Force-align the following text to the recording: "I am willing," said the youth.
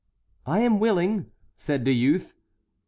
"I 0.47 0.61
am 0.61 0.79
willing," 0.79 1.29
said 1.57 1.85
the 1.85 1.93
youth. 1.93 2.33